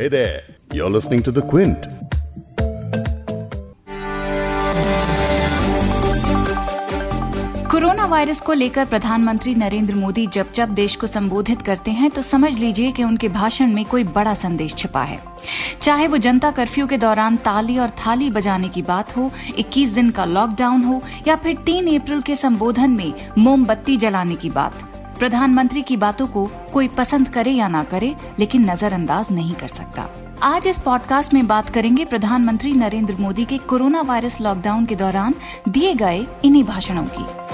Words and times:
Hey 0.00 0.08
there, 0.08 0.40
you're 0.72 0.88
listening 0.88 1.22
to 1.24 1.30
The 1.30 1.42
Quint. 1.42 1.86
Corona 7.70 8.06
virus 8.06 8.40
को 8.40 8.52
लेकर 8.52 8.84
प्रधानमंत्री 8.84 9.54
नरेंद्र 9.54 9.94
मोदी 9.94 10.26
जब 10.26 10.52
जब 10.52 10.74
देश 10.74 10.96
को 10.96 11.06
संबोधित 11.06 11.62
करते 11.62 11.90
हैं 11.90 12.10
तो 12.10 12.22
समझ 12.22 12.52
लीजिए 12.58 12.92
कि 12.92 13.04
उनके 13.04 13.28
भाषण 13.28 13.74
में 13.74 13.84
कोई 13.84 14.04
बड़ा 14.16 14.34
संदेश 14.34 14.74
छिपा 14.74 15.02
है 15.02 15.20
चाहे 15.82 16.06
वो 16.06 16.18
जनता 16.18 16.50
कर्फ्यू 16.50 16.86
के 16.86 16.98
दौरान 16.98 17.36
ताली 17.44 17.78
और 17.78 17.90
थाली 18.06 18.30
बजाने 18.30 18.68
की 18.68 18.82
बात 18.82 19.16
हो 19.16 19.30
21 19.58 19.94
दिन 19.94 20.10
का 20.10 20.24
लॉकडाउन 20.24 20.84
हो 20.84 21.02
या 21.26 21.36
फिर 21.36 21.56
3 21.68 21.94
अप्रैल 22.00 22.20
के 22.20 22.36
संबोधन 22.36 22.90
में 22.90 23.12
मोमबत्ती 23.38 23.96
जलाने 23.96 24.36
की 24.36 24.50
बात 24.50 24.89
प्रधानमंत्री 25.20 25.82
की 25.82 25.96
बातों 25.96 26.26
को 26.26 26.46
कोई 26.72 26.88
पसंद 26.88 27.28
करे 27.28 27.50
या 27.50 27.68
ना 27.68 27.82
करे, 27.84 28.14
लेकिन 28.38 28.70
नजरअंदाज 28.70 29.26
नहीं 29.32 29.54
कर 29.54 29.68
सकता। 29.68 30.08
आज 30.42 30.66
इस 30.66 30.78
पॉडकास्ट 30.78 31.34
में 31.34 31.46
बात 31.46 31.68
करेंगे 31.70 32.04
प्रधानमंत्री 32.04 32.72
नरेंद्र 32.72 33.16
मोदी 33.20 33.44
के 33.44 33.58
कोरोना 33.58 34.00
वायरस 34.00 34.40
लॉकडाउन 34.40 34.86
के 34.86 34.96
दौरान 34.96 35.34
दिए 35.68 35.94
गए 35.94 36.26
इन्हीं 36.44 36.64
भाषणों 36.64 37.04
की। 37.06 37.49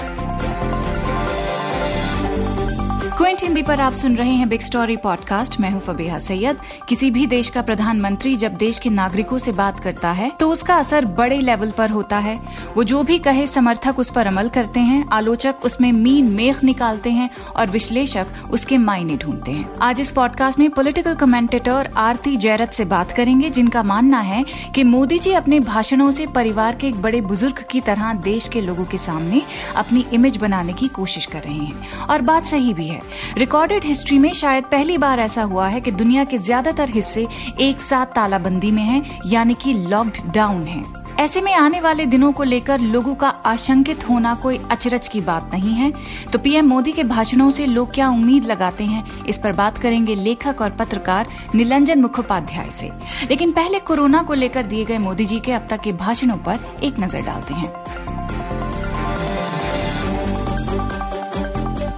क्विंट 3.17 3.41
हिंदी 3.43 3.61
पर 3.63 3.79
आप 3.81 3.93
सुन 3.93 4.15
रहे 4.15 4.31
हैं 4.31 4.47
बिग 4.49 4.61
स्टोरी 4.61 4.95
पॉडकास्ट। 4.97 5.59
मैं 5.59 5.69
हूँ 5.71 5.79
फबीहा 5.81 6.17
सैयद। 6.19 6.57
किसी 6.89 7.09
भी 7.11 7.25
देश 7.27 7.49
का 7.49 7.61
प्रधानमंत्री 7.61 8.35
जब 8.35 8.55
देश 8.55 8.79
के 8.79 8.89
नागरिकों 8.89 9.37
से 9.37 9.51
बात 9.51 9.79
करता 9.79 10.11
है 10.11 10.29
तो 10.39 10.49
उसका 10.49 10.75
असर 10.75 11.05
बड़े 11.05 11.39
लेवल 11.39 11.71
पर 11.71 11.89
होता 11.89 12.17
है। 12.17 12.37
वो 12.75 12.83
जो 12.83 13.01
भी 13.03 13.17
कहे, 13.19 13.47
समर्थक 13.47 13.99
उस 13.99 14.09
पर 14.09 14.27
अमल 14.27 14.49
करते 14.49 14.79
हैं, 14.79 15.03
आलोचक 15.11 15.55
उसमें 15.65 15.91
मीन 15.91 16.29
मेख 16.31 16.63
निकालते 16.63 17.11
हैं 17.11 17.29
और 17.55 17.69
विश्लेषक 17.69 18.27
उसके 18.51 18.77
मायने 18.77 19.17
ढूंढते 19.17 19.51
हैं। 19.51 19.73
आज 19.81 20.01
इस 20.01 20.11
पॉडकास्ट 20.11 20.59
में 20.59 20.69
पॉलिटिकल 20.69 21.15
कमेंटेटर 21.15 21.89
आरती 21.97 22.35
जैरत 22.37 22.71
से 22.71 22.85
बात 22.85 23.11
करेंगे, 23.11 23.49
जिनका 23.49 23.83
मानना 23.83 24.19
है 24.19 24.45
कि 24.75 24.83
मोदी 24.83 25.19
जी 25.19 25.31
अपने 25.31 25.59
भाषणों 25.59 26.11
से 26.11 26.27
परिवार 26.27 26.75
के 26.75 26.87
एक 26.87 27.01
बड़े 27.01 27.21
बुज़ुर्ग 27.21 27.65
की 27.71 27.81
तरह 27.81 28.13
देश 28.13 28.47
के 28.47 28.61
लोगों 28.61 28.85
के 28.85 28.97
सामने 28.97 29.41
अपनी 29.75 30.05
इमेज 30.13 30.37
बनाने 30.37 30.73
की 30.73 30.87
कोशिश 30.87 31.25
कर 31.25 31.39
रहे 31.39 31.57
हैं। 31.57 31.91
और 32.09 32.21
बात 32.21 32.45
सही 32.45 32.73
भी 32.73 32.87
है। 32.87 33.06
रिकॉर्डेड 33.37 33.83
हिस्ट्री 33.83 34.19
में 34.19 34.31
शायद 34.33 34.63
पहली 34.63 34.97
बार 34.97 35.19
ऐसा 35.19 35.43
हुआ 35.43 35.67
है 35.67 35.81
कि 35.81 35.91
दुनिया 35.93 36.23
के 36.23 36.37
ज़्यादातर 36.37 36.89
हिस्से 36.89 37.27
एक 37.61 37.81
साथ 37.81 38.05
तालाबंदी 38.05 38.71
में 38.71 38.83
हैं, 38.83 39.19
यानी 39.25 39.53
कि 39.53 39.73
लॉक्ड 39.73 40.31
डाउन 40.33 40.63
हैं। 40.63 40.85
ऐसे 41.19 41.41
में 41.41 41.53
आने 41.53 41.79
वाले 41.81 42.05
दिनों 42.05 42.31
को 42.31 42.43
लेकर 42.43 42.79
लोगों 42.79 43.13
का 43.15 43.27
आशंकित 43.45 44.07
होना 44.09 44.33
कोई 44.35 44.59
अचरज 44.71 45.07
की 45.07 45.21
बात 45.21 45.49
नहीं 45.53 45.73
है। 45.73 45.91
तो 46.31 46.39
पीएम 46.39 46.67
मोदी 46.67 46.91
के 46.91 47.03
भाषणों 47.03 47.49
से 47.51 47.65
लोग 47.65 47.93
क्या 47.93 48.09
उम्मीद 48.09 48.45
लगाते 48.45 48.83
हैं, 48.83 49.03
इस 49.25 49.37
पर 49.37 49.53
बात 49.53 49.77
करेंगे 49.77 50.15
लेखक 50.15 50.61
और 50.61 50.69
पत्रकार 50.69 51.27
निलंजन 51.55 52.01
मुखोपाध्याय 52.01 52.69
से। 52.71 52.91
लेकिन 53.29 53.51
पहले 53.51 53.79
कोरोना 53.79 54.21
को 54.21 54.33
लेकर 54.33 54.65
दिए 54.65 54.85
गए 54.85 54.97
मोदी 54.97 55.25
जी 55.25 55.39
के 55.39 55.51
अब 55.51 55.67
तक 55.69 55.81
के 55.81 55.91
भाषणों 55.95 56.37
पर 56.37 56.59
एक 56.83 56.99
नज़र 56.99 57.21
डालते 57.21 57.53
हैं। 57.53 58.16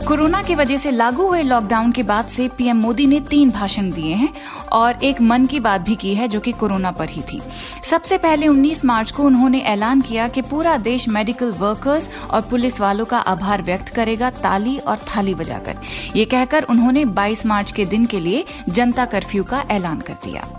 कोरोना 0.10 0.42
की 0.44 0.56
वजह 0.56 0.78
से 0.78 0.92
लागू 0.92 1.28
हुए 1.28 1.42
लॉकडाउन 1.44 1.92
के 1.92 2.04
बाद 2.04 2.28
से 2.28 2.48
पीएम 2.48 2.78
मोदी 2.78 3.06
ने 3.08 3.20
तीन 3.20 3.50
भाषण 3.52 3.92
दिए 3.92 4.14
हैं 4.14 4.34
और 4.72 5.04
एक 5.04 5.22
मन 5.22 5.46
की 5.46 5.60
बात 5.60 5.82
भी 5.82 5.96
की 5.96 6.14
है 6.16 6.28
जो 6.28 6.40
कि 6.40 6.52
कोरोना 6.52 6.92
पर 6.92 7.10
ही 7.10 7.22
थी। 7.22 7.42
सबसे 7.84 8.18
पहले 8.18 8.48
19 8.48 8.84
मार्च 8.86 9.12
को 9.12 9.24
उन्होंने 9.24 9.60
ऐलान 9.60 10.02
किया 10.02 10.28
कि 10.28 10.42
पूरा 10.42 10.78
देश 10.78 11.08
मेडिकल 11.10 11.52
वर्कर्स 11.52 12.10
और 12.32 12.42
पुलिस 12.42 12.80
वालों 12.82 13.06
का 13.06 13.18
आभार 13.18 13.62
व्यक्त 13.62 13.90
करेगा 13.90 14.30
ताली 14.30 14.78
और 14.78 14.98
थाली 14.98 15.34
बजाकर। 15.34 15.78
ये 16.16 16.26
कहकर 16.26 16.64
उन्होंने 16.64 17.06
22 17.06 17.46
मार्च 17.46 17.72
के 17.72 17.86
दिन 17.86 18.06
के 18.06 18.20
लिए 18.20 18.46
जनता 18.70 19.06
कर्फ्यू 19.06 19.44
का 19.44 19.64
ऐलान 19.72 20.00
कर 20.00 20.14
दिया। 20.14 20.59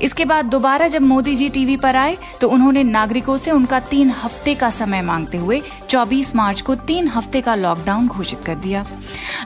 इसके 0.00 0.24
बाद 0.24 0.44
दोबारा 0.46 0.88
जब 0.88 1.02
मोदी 1.02 1.34
जी 1.34 1.48
टीवी 1.48 1.76
पर 1.76 1.96
आए 1.96 2.16
तो 2.40 2.48
उन्होंने 2.48 2.82
नागरिकों 2.84 3.36
से 3.38 3.50
उनका 3.50 3.80
तीन 3.86 4.10
हफ़्ते 4.14 4.54
का 4.54 4.70
समय 4.72 5.02
मांगते 5.02 5.38
हुए 5.38 5.60
24 5.88 6.34
मार्च 6.36 6.60
को 6.60 6.74
तीन 6.84 7.08
हफ़्ते 7.08 7.40
का 7.40 7.54
लॉकडाउन 7.54 8.06
घोषित 8.08 8.44
कर 8.46 8.54
दिया। 8.56 8.84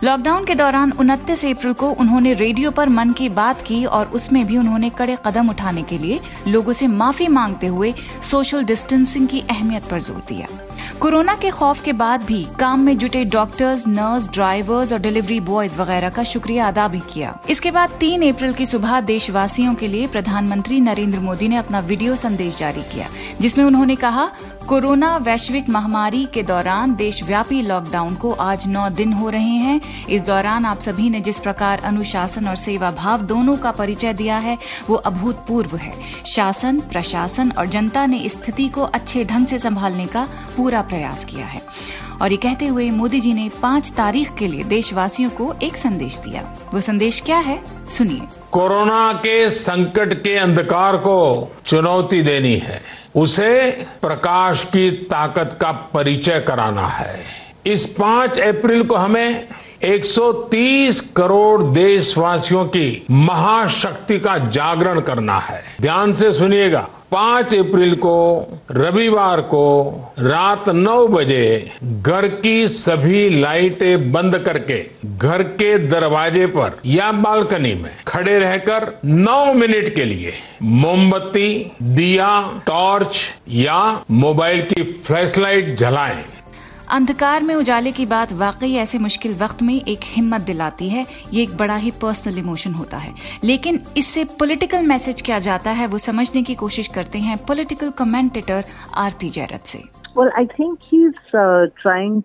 लॉकडाउन 0.05 0.45
के 0.45 0.55
दौरान 0.55 0.93
उनतीस 0.93 1.45
अप्रैल 1.45 1.73
को 1.75 1.91
उन्होंने 1.91 2.33
रेडियो 2.35 2.71
पर 2.71 2.89
मन 2.89 3.13
की 3.13 3.29
बात 3.31 3.63
की 3.63 3.85
और 3.87 4.07
उसमें 4.11 4.45
भी 4.47 4.59
उन्होंने 4.59 4.91
कड़े 4.91 5.17
कदम 5.27 5.51
उठाने 5.51 5.83
के 5.83 5.99
लिए 5.99 6.21
लोगों 6.49 6.73
से 6.73 6.87
माफ़ी 6.87 7.29
मांगते 7.29 7.67
हुए 7.67 7.93
सोशल 8.31 8.65
डिस्टेंसिंग 8.65 9.29
की 9.29 9.43
अहमियत 9.51 9.85
पर 9.85 10.01
ज़ोर 10.01 10.23
दिया। 10.29 10.47
कोरोना 11.01 11.35
के 11.35 11.51
खौफ 11.51 11.81
के 11.85 11.93
बाद 11.93 12.23
भी 12.23 12.47
काम 12.61 12.81
में 12.81 12.97
जुटे 12.99 13.23
डॉक्टर्स 13.25 13.87
नर्स 13.89 14.29
ड्राइवर्स 14.29 14.93
और 14.93 14.99
डिलीवरी 14.99 15.39
बॉयज़ 15.41 15.77
वगैरह 15.77 16.11
का 16.11 16.23
शुक्रिया 16.23 16.69
अदा 16.69 16.87
भी 16.89 17.01
किया। 17.13 17.39
इसके 17.51 17.71
बाद 17.71 17.91
तीन 18.01 18.29
अप्रैल 18.29 18.53
की 18.53 18.67
सुबह 18.67 19.01
देशवासियों 19.01 19.75
के 19.75 19.89
लिए 19.89 20.07
प्रधानमंत्री 20.07 20.81
नरेंद्र 20.81 21.21
मोदी 21.21 21.49
ने 21.49 21.57
अपना 21.57 21.81
वीडियो 21.81 22.17
संदेश 22.17 22.57
जारी 22.57 22.83
किया, 22.93 23.09
जिसमें 23.41 23.65
उन्होंने 23.65 23.97
कहा 23.97 24.29
कोरोना 24.69 25.17
वैश्विक 25.17 25.69
महामारी 25.69 26.29
के 26.35 26.43
दौरान 26.43 26.95
देशव्यापी 26.95 27.63
लॉकडाउन 27.63 28.15
को 28.15 28.33
आज 28.33 28.67
नौ 28.67 28.91
दिन 28.91 29.13
हो 29.13 29.31
रहे 29.31 29.43
हैं। 29.43 30.07
इस 30.07 30.23
दौरान 30.23 30.65
आप 30.65 30.81
सभी 30.81 31.11
ने 31.11 31.21
जिस 31.21 31.39
प्रकार 31.39 31.79
अनुशासन 31.79 32.49
और 32.49 32.57
सेवा 32.57 32.91
भाव 32.91 33.23
दोनों 33.23 33.57
का 33.57 33.71
परिचय 33.71 34.13
दिया 34.13 34.39
है, 34.39 34.59
वो 34.89 34.97
अभूतपूर्व 34.97 35.77
है। 35.77 35.95
शासन, 36.27 36.81
प्रशासन 36.81 37.53
और 37.59 37.67
जनता 37.67 38.07
ने 38.07 38.29
स्थिति 38.29 38.69
को 38.69 38.83
अच्छे 38.83 39.25
ढंग 39.25 39.47
से 39.47 39.59
संभालने 39.59 40.07
का 40.07 40.29
पूरा 40.57 40.83
प्रयास 40.83 41.25
किया 41.25 41.47
है। 41.47 41.63
और 42.23 42.31
ये 42.31 42.39
कहते 42.39 42.67
हुए 42.67 42.91
मोदी 42.91 43.21
जी 43.21 43.35
ने 43.35 43.51
पाँच 43.63 43.93
तारीख 43.93 44.35
के 44.35 44.47
लिए 44.47 44.65
देशवासियों 44.65 45.31
को 45.31 45.55
एक 45.63 45.77
संदेश 45.77 46.19
दिया। 46.19 46.57
वो 46.75 46.81
संदेश 46.81 47.21
क्या 47.21 47.39
है? 47.39 47.63
सुनिए। 47.89 48.23
कोरोना 48.53 49.13
के 49.13 49.51
संकट 49.51 50.15
के 50.15 50.37
अंधकार 50.37 50.97
को 50.97 51.53
चुनौती 51.67 52.23
देनी 52.23 52.55
है। 52.55 52.98
उसे 53.17 53.71
प्रकाश 54.01 54.65
की 54.65 54.91
ताकत 54.91 55.59
का 55.61 55.73
परिचय 55.73 56.41
कराना 56.41 56.87
है। 56.87 57.21
इस 57.67 57.87
पाँच 57.87 58.41
अप्रैल 58.41 58.83
को 58.85 58.95
हमें 58.95 59.49
130 59.83 61.01
करोड़ 61.17 61.63
देशवासियों 61.63 62.65
की 62.65 63.07
महाशक्ति 63.11 64.19
का 64.19 64.37
जागरण 64.39 65.01
करना 65.01 65.39
है। 65.39 65.63
ध्यान 65.81 66.15
से 66.15 66.33
सुनिएगा 66.33 66.89
5 67.11 67.55
अप्रैल 67.55 67.95
को, 67.95 68.49
रविवार 68.71 69.41
को, 69.41 69.65
रात 70.19 70.69
9 70.69 71.07
बजे, 71.09 71.71
घर 71.83 72.29
की 72.29 72.69
सभी 72.69 73.29
लाइटें 73.31 74.13
बंद 74.13 74.39
करके, 74.39 74.79
घर 75.17 75.43
के 75.43 75.79
दरवाजे 75.89 76.47
पर 76.47 76.77
या 76.87 77.13
बालकनी 77.13 77.75
में 77.75 77.91
खड़े 78.07 78.39
रहकर 78.39 78.93
9 79.05 79.53
मिनट 79.53 79.95
के 79.95 80.05
लिए 80.05 80.33
मोमबत्ती, 80.63 81.73
दिया, 81.83 82.61
टॉर्च 82.67 83.21
या 83.49 84.05
मोबाइल 84.11 84.63
की 84.63 84.83
फ्लैशलाइट 84.83 85.75
जलाएँ। 85.77 86.25
अंधकार 86.91 87.43
में 87.43 87.55
उजाले 87.55 87.91
की 87.93 88.07
बात 88.07 88.33
वाकई 88.33 88.73
ऐसे 88.75 88.99
मुश्किल 88.99 89.35
वक्त 89.35 89.63
में 89.63 89.75
एक 89.75 90.01
हिम्मत 90.05 90.41
दिलाती 90.41 90.89
है, 90.89 91.07
ये 91.33 91.43
एक 91.43 91.57
बड़ा 91.57 91.77
ही 91.77 91.91
पर्सनल 91.91 92.39
इमोशन 92.39 92.75
होता 92.75 92.97
है। 92.97 93.15
लेकिन 93.45 93.81
इससे 93.97 94.25
पॉलिटिकल 94.25 94.83
मैसेज 94.83 95.23
क्या 95.23 95.39
जाता 95.39 95.71
है, 95.71 95.87
वो 95.87 95.99
समझने 95.99 96.43
की 96.43 96.55
कोशिश 96.55 96.89
करते 96.89 97.19
हैं 97.19 97.37
पॉलिटिकल 97.39 97.91
कमेंटेटर 97.91 98.65
आरती 98.95 99.31
जैरत 99.31 99.67
से। 99.67 99.83
Uh. 100.19 100.25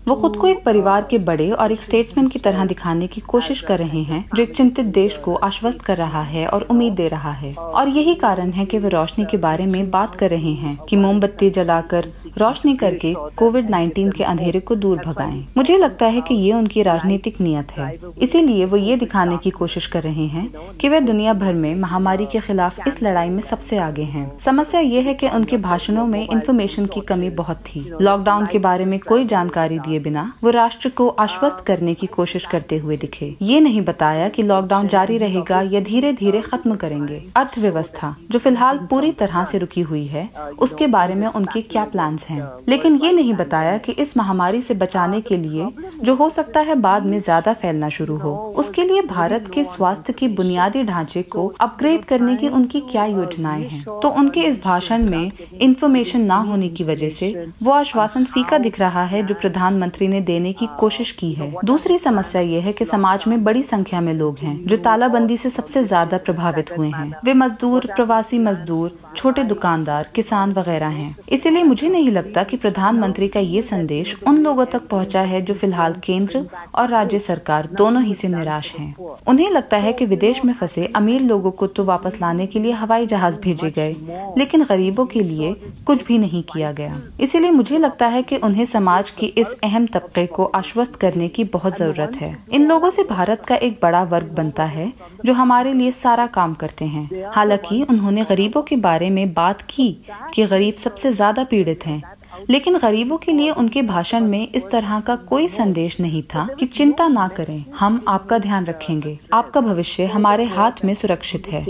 वो 0.07 0.15
खुद 0.15 0.37
को 0.37 0.47
एक 0.47 0.63
परिवार 0.63 1.07
के 1.09 1.17
बड़े 1.17 1.51
और 1.51 1.71
एक 1.71 1.83
स्टेट्समैन 1.83 2.27
की 2.27 2.39
तरह 2.39 2.65
दिखाने 2.65 3.07
की 3.07 3.21
कोशिश 3.21 3.61
कर 3.61 3.79
रहे 3.79 4.01
हैं, 4.03 4.29
जो 4.35 4.43
एक 4.43 4.55
चिंतित 4.55 4.85
देश 4.85 5.17
को 5.17 5.35
आश्वस्त 5.35 5.81
कर 5.81 5.97
रहा 5.97 6.21
है 6.21 6.47
और 6.47 6.61
उम्मीद 6.61 6.93
दे 6.93 7.07
रहा 7.07 7.31
है 7.31 7.53
और 7.53 7.87
यही 7.87 8.15
कारण 8.15 8.51
है 8.51 8.65
कि 8.65 8.77
वे 8.77 8.89
रोशनी 8.89 9.25
के 9.25 9.37
बारे 9.37 9.65
में 9.65 9.91
बात 9.91 10.15
कर 10.15 10.29
रहे 10.29 10.53
हैं 10.53 10.77
कि 10.89 10.95
मोमबत्ती 10.95 11.49
जलाकर 11.49 12.07
रोशनी 12.37 12.75
करके 12.77 13.13
कोविड 13.13 13.69
19 13.69 14.13
के 14.13 14.23
अंधेरे 14.23 14.59
को 14.59 14.75
दूर 14.75 15.01
भगाएँ। 15.05 15.47
मुझे 15.57 15.77
लगता 15.77 16.05
है 16.05 16.21
कि 16.21 16.33
ये 16.33 16.53
उनकी 16.53 16.83
राजनीतिक 16.83 17.41
नियत 17.41 17.71
है 17.71 17.99
इसीलिए 18.21 18.65
वो 18.65 18.77
ये 18.77 18.95
दिखाने 18.95 19.37
की 19.37 19.49
कोशिश 19.49 19.87
कर 19.87 20.03
रहे 20.03 20.25
हैं 20.25 20.53
कि 20.81 20.89
वे 20.89 20.99
दुनिया 20.99 21.33
भर 21.33 21.53
में 21.53 21.75
महामारी 21.75 22.25
के 22.25 22.39
खिलाफ 22.39 22.87
इस 22.87 23.03
लड़ाई 23.03 23.29
में 23.29 23.41
सबसे 23.41 23.77
आगे 23.77 24.03
हैं 24.03 24.37
समस्या 24.39 24.81
ये 24.81 25.01
है 25.01 25.13
कि 25.13 25.29
उनके 25.29 25.57
भाषणों 25.57 26.07
में 26.07 26.27
इन्फॉर्मेशन 26.31 26.85
की 26.85 27.01
कमी 27.01 27.29
बहुत 27.29 27.57
थी 27.57 27.82
लॉकडाउन 28.01 28.45
के 28.45 28.59
बारे 28.59 28.85
में 28.85 28.99
कोई 28.99 29.25
जानकारी 29.25 29.79
दिए 29.79 29.99
बिना 29.99 30.31
वो 30.43 30.49
राष्ट्र 30.49 30.89
को 30.89 31.07
आश्वस्त 31.19 31.63
करने 31.67 31.93
की 31.93 32.07
कोशिश 32.07 32.45
करते 32.45 32.77
हुए 32.77 32.97
दिखे। 32.97 33.35
ये 33.41 33.59
नहीं 33.59 33.81
बताया 33.81 34.29
कि 34.29 34.43
लॉकडाउन 34.43 34.87
जारी 34.87 35.17
रहेगा 35.17 35.61
या 35.61 35.79
धीरे 35.79 36.13
धीरे 36.13 36.41
खत्म 36.41 36.75
करेंगे। 36.75 37.21
अर्थव्यवस्था, 37.35 38.15
जो 38.31 38.39
फ़िलहाल 38.39 38.77
पूरी 38.89 39.11
तरह 39.11 39.43
से 39.43 39.57
रुकी 39.57 39.81
हुई 39.81 40.05
है, 40.05 40.29
उसके 40.59 40.87
बारे 40.87 41.15
में 41.15 41.27
उनके 41.27 41.61
क्या 41.61 41.83
प्लान 41.85 42.17
हैं? 42.29 42.41
लेकिन 42.69 42.95
ये 42.95 43.11
नहीं 43.11 43.33
बताया 43.33 43.77
कि 43.77 43.91
इस 43.93 44.15
महामारी 44.17 44.61
से 44.61 44.73
बचाने 44.73 45.21
के 45.21 45.37
लिए 45.37 45.67
जो 46.01 46.15
हो 46.15 46.29
सकता 46.29 46.59
है 46.59 46.75
बाद 46.75 47.05
में 47.05 47.19
ज़्यादा 47.19 47.53
फैलना 47.53 47.89
शुरू 47.89 48.17
हो। 48.17 48.33
उसके 48.57 48.83
लिए 48.83 49.01
भारत 49.01 49.49
के 49.53 49.63
स्वास्थ्य 49.65 50.13
की 50.13 50.27
बुनियादी 50.33 50.83
ढांचे 50.83 51.21
को 51.23 51.47
अपग्रेड 51.61 52.05
करने 52.05 52.35
की 52.35 52.47
उनकी 52.49 52.79
क्या 52.81 53.05
योजनाएँ 53.05 53.67
हैं? 53.67 53.83
तो 53.83 54.09
उनके 54.09 54.41
इस 54.41 54.61
भाषण 54.63 55.09
में 55.09 55.31
इंफॉर्मेशन 55.61 56.21
ना 56.21 56.37
होने 56.41 56.69
की 56.69 56.83
वजह 56.83 57.09
से 57.09 57.33
वो 57.63 57.71
आश्वासन 57.71 58.23
फीका 58.25 58.57
दिख 58.57 58.79
रहा 58.79 59.03
है 59.05 59.21
जो 59.25 59.35
प्रधानमंत्री 59.35 60.07
ने 60.07 60.19
देने 60.21 60.51
की 60.53 60.67
कोशिश 60.79 61.11
की 61.11 61.31
है। 61.33 61.51
दूसरी 61.65 61.97
समस्या 61.99 62.41
ये 62.41 62.59
है 62.59 62.71
कि 62.73 62.85
समाज 62.85 63.23
में 63.27 63.43
बड़ी 63.43 63.61
संख्या 63.63 64.01
में 64.01 64.13
लोग 64.13 64.39
हैं, 64.39 64.55
जो 64.67 64.77
तालाबंदी 64.79 65.37
से 65.37 65.49
सबसे 65.49 65.83
ज़्यादा 65.83 66.17
प्रभावित 66.19 66.71
हुए 66.77 66.87
हैं। 66.87 67.11
वे 67.25 67.33
मजदूर, 67.33 67.85
प्रवासी 67.95 68.39
मजदूर, 68.39 68.97
छोटे 69.15 69.43
दुकानदार, 69.43 70.09
किसान 70.15 70.51
वगैरह 70.53 70.87
हैं। 70.89 71.15
इसीलिए 71.29 71.63
मुझे 71.63 71.89
नहीं 71.89 72.09
लगता 72.11 72.43
कि 72.43 72.57
प्रधानमंत्री 72.57 73.27
का 73.27 73.39
ये 73.39 73.61
संदेश 73.61 74.15
उन 74.27 74.37
लोगों 74.39 74.65
तक 74.65 74.87
पहुँचा 74.87 75.21
है 75.23 75.41
जो 75.41 75.53
फ़िलहाल 75.53 75.95
केंद्र 76.03 76.45
और 76.75 76.89
राज्य 76.89 77.19
सरकार 77.19 77.69
दोनों 77.73 78.03
ही 78.03 78.15
से 78.15 78.27
निराश 78.27 78.73
हैं। 78.75 78.93
उन्हें 79.27 79.49
लगता 79.51 79.77
है 79.77 79.93
कि 79.93 80.05
विदेश 80.05 80.43
में 80.45 80.53
फंसे 80.53 80.85
अमीर 80.95 81.21
लोगों 81.23 81.51
को 81.53 81.67
तो 81.69 81.83
वापस 81.85 82.19
लाने 82.21 82.47
के 82.47 82.59
लिए 82.59 82.71
हवाई 82.73 83.05
जहाज़ 83.07 83.39
भेजे 83.39 83.71
गए, 83.71 83.95
लेकिन 84.37 84.63
गरीबों 84.65 85.05
के 85.05 85.19
लिए 85.21 85.53
कुछ 85.87 86.05
भी 86.05 86.17
नहीं 86.17 86.43
किया 86.53 86.71
गया। 86.73 87.01
इसीलिए 87.21 87.51
मुझे 87.53 87.77
लगता 87.77 88.07
है 88.07 88.21
कि 88.23 88.37
उन्हें 88.37 88.65
समाज 88.65 89.09
की 89.09 89.25
इस 89.25 89.53
अहम 89.63 89.85
तबके 89.87 90.25
को 90.27 90.45
आश्वस्त 90.55 90.95
करने 90.95 91.27
की 91.27 91.43
बहुत 91.53 91.77
ज़रूरत 91.77 92.15
है। 92.15 92.37
इन 92.53 92.67
लोगों 92.67 92.89
से 92.89 93.03
भारत 93.03 93.45
का 93.45 93.55
एक 93.57 93.77
बड़ा 93.81 94.03
वर्ग 94.03 94.31
बनता 94.31 94.63
है, 94.65 94.91
जो 95.25 95.33
हमारे 95.33 95.73
लिए 95.73 95.91
सारा 95.91 96.25
काम 96.29 96.53
करते 96.53 96.85
हैं। 96.85 97.31
हालाँकि 97.31 97.81
उन्होंने 97.83 98.23
गरीबों 98.23 98.61
के 98.61 98.75
बारे 98.77 99.09
में 99.09 99.33
बात 99.33 99.61
की 99.69 99.91
कि 100.33 100.45
गरीब 100.45 100.75
सबसे 100.75 101.11
ज़्यादा 101.11 101.43
पीड़ित 101.43 101.85
हैं, 101.85 102.01
लेकिन 102.49 102.77
गरीबों 102.77 103.17
के 103.17 103.31
लिए 103.31 103.51
उनके 103.51 103.81
भाषण 103.81 104.23
में 104.23 104.47
इस 104.47 104.69
तरह 104.69 104.99
का 104.99 105.15
कोई 105.25 105.47
संदेश 105.49 105.99
नहीं 105.99 106.23
था 106.25 106.47
कि 106.59 106.65
चिंता 106.67 107.07
ना 107.07 107.27
करें। 107.27 107.63
हम 107.75 108.03
आपका 108.07 108.39
ध्यान 108.39 108.65
रखेंगे। 108.65 109.17
आपका 109.33 109.61
भविष्य 109.61 110.05
हमारे 110.07 110.45
हाथ 110.47 110.85
में 110.85 110.93
सुरक्षित 110.95 111.47
है। 111.47 111.65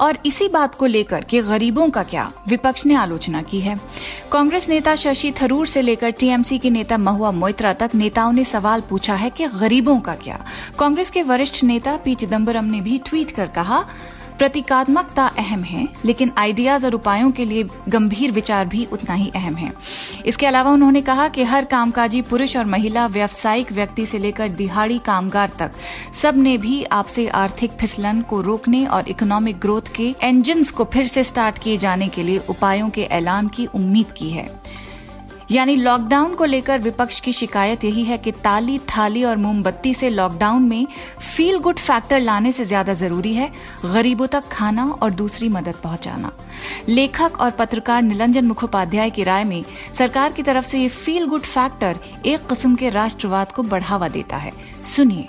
और 0.00 0.18
इसी 0.26 0.48
बात 0.48 0.74
को 0.74 0.86
लेकर 0.86 1.24
के 1.24 1.42
गरीबों 1.42 1.90
का 1.90 2.02
क्या 2.02 2.32
विपक्ष 2.48 2.86
ने 2.86 2.94
आलोचना 2.94 3.42
की 3.42 3.60
है। 3.60 3.80
कांग्रेस 4.32 4.68
नेता 4.68 4.96
शशि 4.96 5.32
थरूर 5.42 5.66
से 5.66 5.82
लेकर 5.82 6.10
टीएमसी 6.10 6.58
के 6.58 6.70
नेता 6.70 6.98
महुआ 6.98 7.30
मोइत्रा 7.30 7.72
तक 7.72 7.90
नेताओं 7.94 8.32
ने 8.32 8.44
सवाल 8.44 8.80
पूछा 8.80 9.14
है 9.14 9.30
कि 9.30 9.46
गरीबों 9.46 10.00
का 10.00 10.14
क्या? 10.14 10.44
कांग्रेस 10.78 11.10
के 11.10 11.22
वरिष्ठ 11.22 11.64
नेता 11.64 11.96
पी 11.96 12.14
चिदम्बरम 12.14 12.64
ने 12.64 12.80
भी 12.80 12.98
ट्वीट 12.98 13.30
कर 13.30 13.46
कहा 13.46 13.84
प्रतीकात्मकता 14.40 15.26
अहम 15.38 15.62
है, 15.62 15.86
लेकिन 16.04 16.30
आइडियाज़ 16.38 16.86
और 16.86 16.94
उपायों 16.94 17.30
के 17.30 17.44
लिए 17.44 17.64
गंभीर 17.88 18.30
विचार 18.32 18.66
भी 18.66 18.84
उतना 18.92 19.14
ही 19.14 19.30
अहम 19.34 19.54
है। 19.54 19.72
इसके 20.26 20.46
अलावा 20.46 20.70
उन्होंने 20.70 21.00
कहा 21.00 21.28
कि 21.28 21.44
हर 21.44 21.64
कामकाजी 21.64 22.22
पुरुष 22.22 22.56
और 22.56 22.64
महिला, 22.64 23.06
व्यावसायिक 23.06 23.72
व्यक्ति 23.72 24.06
से 24.06 24.18
लेकर 24.18 24.48
दिहाड़ी 24.48 24.98
कामगार 24.98 25.50
तक, 25.58 25.72
सबने 26.14 26.56
भी 26.58 26.82
आपसे 26.84 27.28
आर्थिक 27.28 27.70
फिसलन 27.70 28.22
को 28.22 28.40
रोकने 28.40 28.84
और 28.86 29.08
इकोनॉमिक 29.08 29.58
ग्रोथ 29.58 29.94
के 29.96 30.14
इंजन 30.22 30.64
को 30.64 30.84
फिर 30.84 31.06
से 31.06 31.24
स्टार्ट 31.24 31.58
किए 31.58 31.76
जाने 31.76 32.08
के 32.08 32.22
लिए 32.22 32.38
उपायों 32.48 32.90
के 32.90 33.02
ऐलान 33.02 33.48
की 33.48 33.66
उम्मीद 33.66 34.12
की 34.12 34.30
है। 34.30 34.48
यानी 35.50 35.74
लॉकडाउन 35.76 36.34
को 36.34 36.44
लेकर 36.44 36.78
विपक्ष 36.80 37.18
की 37.20 37.32
शिकायत 37.32 37.84
यही 37.84 38.02
है 38.04 38.18
कि 38.18 38.32
ताली, 38.34 38.78
थाली 38.88 39.22
और 39.24 39.36
मोमबत्ती 39.36 39.94
से 39.94 40.08
लॉकडाउन 40.08 40.62
में 40.62 40.86
फील 41.36 41.58
गुड 41.58 41.78
फैक्टर 41.78 42.20
लाने 42.20 42.52
से 42.52 42.64
ज़्यादा 42.64 42.92
ज़रूरी 42.92 43.34
है, 43.34 43.50
गरीबों 43.84 44.26
तक 44.26 44.48
खाना 44.48 44.84
और 44.92 45.10
दूसरी 45.12 45.48
मदद 45.48 45.74
पहुंचाना। 45.74 46.32
लेखक 46.88 47.40
और 47.40 47.50
पत्रकार 47.50 48.02
निलंजन 48.02 48.46
मुखोपाध्याय 48.46 49.10
की 49.10 49.22
राय 49.22 49.44
में 49.44 49.62
सरकार 49.94 50.32
की 50.32 50.42
तरफ़ 50.42 50.66
से 50.66 50.80
ये 50.80 50.88
फील 50.88 51.26
गुड 51.26 51.42
फैक्टर 51.42 51.98
एक 52.26 52.48
किस्म 52.48 52.74
के 52.74 52.88
राष्ट्रवाद 52.90 53.52
को 53.52 53.62
बढ़ावा 53.64 54.08
देता 54.08 54.36
है। 54.36 54.52
सुनिए। 54.96 55.28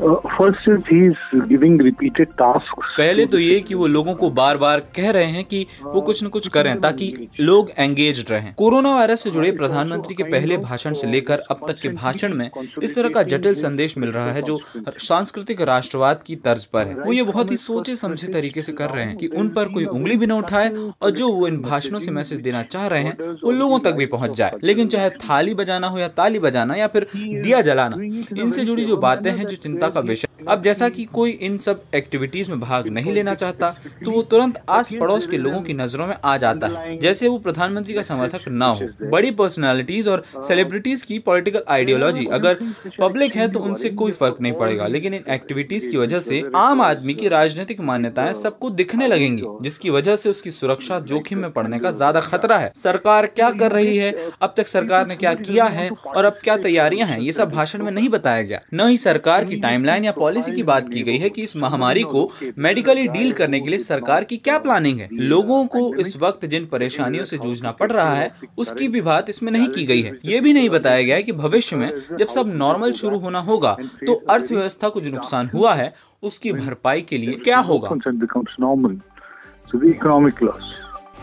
First 0.00 0.68
is 0.68 0.78
he 0.90 1.04
is 1.06 1.40
giving 1.48 1.80
repeated 1.80 2.28
task 2.32 2.82
पहले 2.98 3.24
तो 3.26 3.38
ये 3.38 3.58
कि 3.60 3.74
वो 3.74 3.86
लोगों 3.86 4.14
को 4.14 4.30
बार 4.30 4.56
बार 4.58 4.80
कह 4.96 5.10
रहे 5.10 5.24
हैं 5.24 5.44
कि 5.44 5.66
वो 5.82 6.00
कुछ 6.00 6.22
न 6.24 6.28
कुछ 6.28 6.48
करें 6.48 6.80
ताकि 6.80 7.28
लोग 7.40 7.70
एंगेज 7.78 8.24
रहें। 8.30 8.52
कोरोना 8.54 8.94
वायरस 8.94 9.22
से 9.22 9.30
जुड़े 9.30 9.50
प्रधानमंत्री 9.52 10.14
के 10.14 10.22
पहले 10.24 10.56
भाषण 10.58 10.94
से 10.94 11.06
लेकर 11.06 11.38
अब 11.50 11.60
तक 11.68 11.80
के 11.80 11.88
भाषण 11.90 12.34
में 12.34 12.50
इस 12.82 12.94
तरह 12.94 13.08
का 13.08 13.22
जटिल 13.24 13.54
संदेश 13.54 13.96
मिल 13.98 14.12
रहा 14.12 14.32
है 14.32 14.42
जो 14.42 14.58
सांस्कृतिक 14.98 15.60
राष्ट्रवाद 15.62 16.22
की 16.22 16.36
तर्ज 16.38 16.64
पर 16.64 16.86
है। 16.86 16.94
वो 16.96 17.12
ये 17.12 17.22
बहुत 17.22 17.50
ही 17.50 17.56
सोचे 17.56 17.96
समझे 17.96 18.28
तरीके 18.28 18.62
से 18.62 18.72
कर 18.72 18.90
रहे 18.90 19.04
हैं 19.04 19.16
कि 19.16 19.26
उन 19.26 19.48
पर 19.48 19.68
कोई 19.68 19.84
उंगली 19.86 20.16
भी 20.16 20.26
न 20.26 20.32
उठाए 20.32 20.70
और 21.02 21.10
जो 21.10 21.28
वो 21.28 21.46
इन 21.48 21.60
भाषणों 21.60 22.00
से 22.00 22.10
मैसेज 22.10 22.38
देना 22.40 22.62
चाह 22.64 22.86
रहे 22.86 23.02
हैं 23.02 23.30
वो 23.44 23.50
लोगों 23.52 23.78
तक 23.80 23.92
भी 23.92 24.06
पहुँच 24.06 24.36
जाए। 24.36 24.58
लेकिन 24.64 24.88
चाहे 24.88 25.10
थाली 25.18 25.54
बजाना 25.54 25.86
हो 25.86 25.98
या 25.98 26.08
ताली 26.16 26.38
बजाना 26.38 26.74
या 26.74 26.86
फिर 26.86 27.06
दिया 27.16 27.60
जलाना 27.62 28.02
इनसे 28.42 28.64
जुड़ी 28.64 28.84
जो 28.84 28.96
बातें 28.98 29.30
हैं 29.30 29.46
जो 29.46 29.56
चिंता 29.58 29.88
का 29.90 30.00
विषय 30.00 30.28
अब 30.48 30.62
जैसा 30.62 30.88
कि 30.88 31.04
कोई 31.04 31.30
इन 31.42 31.56
सब 31.58 31.82
एक्टिविटीज़ 31.94 32.50
में 32.50 32.60
भाग 32.60 32.86
नहीं 32.88 33.12
लेना 33.12 33.34
चाहता 33.34 33.70
तो 34.04 34.10
वो 34.10 34.22
तुरंत 34.22 34.58
आस 34.68 34.92
पड़ोस 34.92 35.26
के 35.26 35.38
लोगों 35.38 35.60
की 35.62 35.72
नज़रों 35.74 36.06
में 36.06 36.14
आ 36.24 36.36
जाता 36.36 36.66
है 36.68 36.96
जैसे 36.98 37.28
वो 37.28 37.38
प्रधानमंत्री 37.38 37.94
का 37.94 38.02
समर्थक 38.02 38.44
न 38.48 38.62
हो। 38.62 39.08
बड़ी 39.10 39.30
पर्सनैलिटीज 39.32 40.08
और 40.08 40.22
सेलिब्रिटीज 40.42 41.02
की 41.02 41.18
पॉलिटिकल 41.20 41.62
आइडियोलॉजी 41.68 42.26
अगर 42.32 42.58
पब्लिक 42.98 43.36
है 43.36 43.48
तो 43.48 43.60
उनसे 43.60 43.90
कोई 43.92 44.12
फ़र्क 44.12 44.36
नहीं 44.40 44.52
पड़ेगा। 44.52 44.86
लेकिन 44.86 45.14
इन 45.14 45.24
एक्टिविटीज़ 45.30 45.88
की 45.90 45.96
वजह 45.96 46.20
से 46.20 46.42
आम 46.56 46.80
आदमी 46.80 47.14
की 47.14 47.28
राजनीतिक 47.28 47.80
मान्यताएँ 47.82 48.32
सबको 48.34 48.70
दिखने 48.72 49.08
लगेंगी 49.08 49.42
जिसकी 49.62 49.90
वजह 49.90 50.16
से 50.16 50.30
उसकी 50.30 50.50
सुरक्षा 50.50 50.98
जोखिम 51.10 51.38
में 51.38 51.50
पड़ने 51.52 51.78
का 51.78 51.90
ज़्यादा 51.90 52.20
खतरा 52.20 52.58
है। 52.58 52.72
सरकार 52.76 53.26
क्या 53.28 53.50
कर 53.52 53.72
रही 53.72 53.96
है? 53.96 54.14
अब 54.42 54.54
तक 54.56 54.66
सरकार 54.68 55.06
ने 55.06 55.16
क्या 55.16 55.34
किया 55.36 55.64
है? 55.66 55.88
और 56.06 56.24
अब 56.24 56.40
क्या 56.44 56.56
तैयारियाँ 56.58 57.08
हैं? 57.08 57.18
ये 57.20 57.32
सब 57.32 57.50
भाषण 57.50 57.84
में 57.84 57.92
नहीं 57.92 58.08
बताया 58.08 58.42
गया। 58.42 58.60
न 58.74 58.88
ही 58.88 58.96
सरकार 58.98 59.44
की 59.44 59.56
टाइमलाइन 59.80 60.04
या 60.04 60.12
पॉलिसी 60.12 60.52
की 60.52 60.62
बात 60.62 60.88
की 60.88 61.02
गई 61.02 61.16
है 61.18 61.28
कि 61.30 61.42
इस 61.42 61.56
महामारी 61.56 62.02
को 62.02 62.30
मेडिकली 62.58 63.06
डील 63.08 63.32
करने 63.32 63.60
के 63.60 63.70
लिए 63.70 63.78
सरकार 63.78 64.24
की 64.24 64.36
क्या 64.38 64.58
प्लानिंग 64.58 64.98
है? 65.00 65.08
लोगों 65.12 65.64
को 65.66 65.94
इस 65.96 66.16
वक्त 66.16 66.44
जिन 66.46 66.66
परेशानियों 66.66 67.24
से 67.24 67.38
जूझना 67.38 67.70
पड़ 67.70 67.90
रहा 67.92 68.14
है, 68.14 68.30
उसकी 68.58 68.88
भी 68.88 69.00
बात 69.00 69.30
इसमें 69.30 69.50
नहीं 69.52 69.68
की 69.68 69.84
गई 69.86 70.02
है। 70.02 70.12
ये 70.24 70.40
भी 70.40 70.52
नहीं 70.52 70.70
बताया 70.70 71.02
गया 71.02 71.16
है 71.16 71.22
कि 71.22 71.32
भविष्य 71.32 71.76
में 71.76 71.90
जब 72.12 72.26
सब 72.28 72.52
नॉर्मल 72.56 72.92
शुरू 72.92 73.18
होना 73.18 73.40
होगा 73.40 73.76
तो 74.06 74.14
अर्थव्यवस्था 74.30 74.88
को 74.88 75.00
जो 75.00 75.10
नुकसान 75.10 75.50
हुआ 75.54 75.74
है, 75.74 75.92
उसकी 76.22 76.52
भरपाई 76.52 77.02
के 77.02 77.18
लिए 77.18 77.34
क्या 77.34 77.58
होगा? 77.60 77.88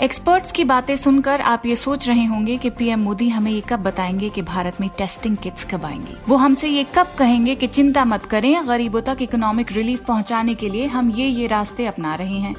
एक्सपर्ट्स 0.02 0.52
की 0.52 0.64
बातें 0.64 0.96
सुनकर 0.96 1.42
आप 1.42 1.66
ये 1.66 1.76
सोच 1.76 2.08
रहे 2.08 2.26
होंगे 2.26 2.58
कि 2.58 2.70
पीएम 2.70 3.00
मोदी 3.00 3.30
हमें 3.30 3.52
ये 3.52 3.62
कब 3.62 3.80
बताएँगे 3.80 4.30
कि 4.30 4.42
भारत 4.42 4.82
में 4.82 4.90
टेस्टिंग 4.98 5.38
किट्स 5.38 5.66
कब 5.66 5.86
आएँगी। 5.86 6.18
वो 6.28 6.36
हमसे 6.36 6.70
ये 6.70 6.86
कब 6.96 7.14
कहेंगे 7.18 7.56
कि 7.56 7.68
चिंता 7.68 8.04
मत 8.06 8.26
करें 8.26 8.68
गरीबों 8.68 9.02
तक 9.02 9.18
इकोनॉमिक 9.22 9.72
रिलीफ 9.72 10.04
पहुँचाने 10.06 10.54
के 10.56 10.70
लिए 10.70 10.88
हम 10.88 11.10
ये 11.10 11.26
ये 11.26 11.48
रास्ते 11.48 11.86
अपना 11.86 12.14
रहे 12.16 12.38
हैं। 12.40 12.56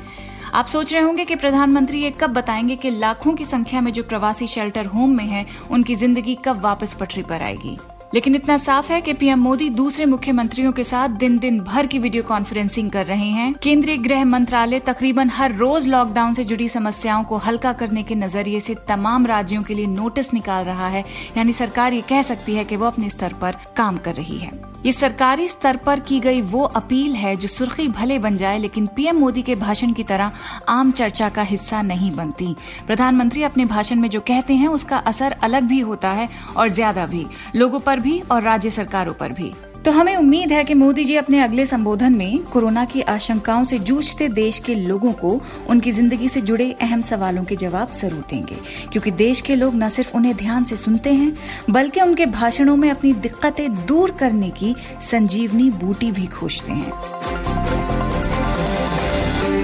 आप 0.55 0.67
सोच 0.67 0.93
रहे 0.93 1.03
होंगे 1.03 1.25
कि 1.25 1.35
प्रधानमंत्री 1.35 2.03
ये 2.03 2.11
कब 2.11 2.31
बताएँगे 2.31 2.77
कि 2.77 2.91
लाखों 2.91 3.35
की 3.35 3.45
संख्या 3.45 3.81
में 3.81 3.93
जो 3.93 4.03
प्रवासी 4.03 4.47
शेल्टर 4.47 4.87
होम 4.87 5.17
में 5.17 5.25
हैं, 5.25 5.47
उनकी 5.71 5.95
ज़िंदगी 5.95 6.39
कब 6.45 6.61
वापस 6.61 6.95
पटरी 6.95 7.23
पर 7.23 7.43
आएगी। 7.43 7.79
लेकिन 8.15 8.35
इतना 8.35 8.57
साफ़ 8.57 8.93
है 8.93 9.01
कि 9.01 9.13
पीएम 9.13 9.39
मोदी 9.39 9.69
दूसरे 9.71 10.07
मुख्यमंत्रियों 10.07 10.73
के 10.73 10.85
साथ 10.85 11.09
दिन 11.09 11.39
दिन 11.39 11.61
भर 11.61 11.87
की 11.87 11.99
वीडियो 11.99 12.23
कॉन्फ्रेंसिंग 12.23 12.91
कर 12.91 13.07
रहे 13.07 13.29
हैं। 13.29 13.55
केंद्रीय 13.63 13.97
गृह 13.97 14.25
मंत्रालय 14.25 14.79
तकरीबन 14.79 15.31
हर 15.31 15.55
रोज 15.55 15.87
लॉकडाउन 15.89 16.35
से 16.35 16.45
जुड़ी 16.45 16.69
समस्याओं 16.69 17.25
को 17.25 17.37
हल्का 17.37 17.73
करने 17.73 18.03
के 18.03 18.15
नज़रिए 18.15 18.61
से 18.61 18.75
तमाम 18.89 19.27
राज्यों 19.27 19.63
के 19.63 19.75
लिए 19.75 19.87
नोटिस 19.87 20.35
निकाल 20.35 20.65
रहा 20.65 20.89
है। 20.89 21.05
यानी 21.37 21.53
सरकार 21.53 21.93
ये 21.93 22.01
कह 22.01 22.23
सकती 22.23 22.55
है 22.55 22.65
कि 22.65 22.77
वो 22.77 22.87
अपने 22.87 23.09
स्तर 23.09 23.33
पर 23.33 23.57
काम 23.77 23.97
कर 23.97 24.15
रही 24.15 24.39
है। 24.39 24.51
ये 24.79 24.93
सरकारी 24.93 25.49
स्तर 25.49 25.77
पर 25.77 26.01
की 26.01 26.19
गई 26.21 26.41
वो 26.41 26.63
अपील 26.63 27.15
है 27.15 27.35
जो 27.37 27.49
सुर्खी 27.49 27.87
भले 27.89 28.19
बन 28.19 28.37
जाए, 28.37 28.59
लेकिन 28.59 28.87
पीएम 28.87 29.17
मोदी 29.17 29.43
के 29.43 29.55
भाषण 29.55 29.93
की 29.93 30.05
तरह 30.05 30.33
आम 30.69 30.91
चर्चा 30.93 31.29
का 31.29 31.43
हिस्सा 31.43 31.83
नहीं 31.83 32.11
बनती। 32.13 32.55
प्रधानमंत्री 32.87 33.43
अपने 33.43 33.65
भाषण 33.65 34.01
में 34.01 34.09
जो 34.11 34.21
कहते 34.21 34.55
हैं, 34.55 34.69
उसका 34.69 34.97
असर 34.97 35.33
अलग 35.43 35.63
भी 35.63 35.81
होता 35.81 36.11
है 36.11 36.29
और 36.57 36.69
ज़्यादा 36.69 37.07
भी, 37.07 37.27
लोगों 37.57 37.81
पर 37.81 38.01
भी 38.01 38.21
और 38.23 38.43
राज्य 38.43 38.71
सरकारों 38.71 39.15
पर 39.15 39.33
भी। 39.33 39.53
तो 39.89 39.93
हमें 39.93 40.17
उम्मीद 40.17 40.51
है 40.53 40.65
कि 40.65 40.75
मोदी 40.75 41.05
जी 41.05 41.15
अपने 41.17 41.41
अगले 41.41 41.65
संबोधन 41.67 42.15
में 42.15 42.43
कोरोना 42.45 42.85
की 42.85 43.01
आशंकाओं 43.03 43.65
से 43.65 43.79
जूझते 43.79 44.29
देश 44.29 44.59
के 44.59 44.75
लोगों 44.75 45.13
को 45.13 45.31
उनकी 45.71 45.93
ज़िंदगी 45.93 46.29
से 46.29 46.41
जुड़े 46.41 46.71
अहम 46.83 47.01
सवालों 47.01 47.45
के 47.45 47.57
जवाब 47.57 47.93
ज़रूर 47.93 48.25
देंगे। 48.31 48.57
क्योंकि 48.93 49.11
देश 49.11 49.41
के 49.41 49.57
लोग 49.57 49.75
न 49.75 49.89
सिर्फ़ 49.89 50.17
उन्हें 50.17 50.37
ध्यान 50.37 50.65
से 50.65 50.77
सुनते 50.77 51.13
हैं, 51.13 51.33
बल्कि 51.71 52.01
उनके 52.01 52.27
भाषणों 52.27 52.77
में 52.77 52.91
अपनी 52.91 53.13
दिक्कतें 53.13 53.87
दूर 53.87 54.11
करने 54.11 54.51
की 54.51 54.75
संजीवनी 55.03 55.71
बूटी 55.71 56.13
भी 56.13 56.27
खोजते 56.27 56.73
हैं। 56.73 57.38